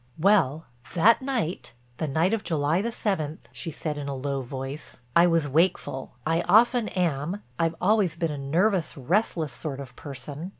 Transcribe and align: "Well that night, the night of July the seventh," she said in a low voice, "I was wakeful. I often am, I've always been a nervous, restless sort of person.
"Well 0.17 0.65
that 0.95 1.21
night, 1.21 1.73
the 1.97 2.07
night 2.07 2.33
of 2.33 2.43
July 2.43 2.81
the 2.81 2.91
seventh," 2.91 3.47
she 3.51 3.69
said 3.69 3.99
in 3.99 4.07
a 4.07 4.15
low 4.15 4.41
voice, 4.41 4.99
"I 5.15 5.27
was 5.27 5.47
wakeful. 5.47 6.13
I 6.25 6.41
often 6.49 6.87
am, 6.87 7.43
I've 7.59 7.75
always 7.79 8.15
been 8.15 8.31
a 8.31 8.37
nervous, 8.39 8.97
restless 8.97 9.53
sort 9.53 9.79
of 9.79 9.95
person. 9.95 10.49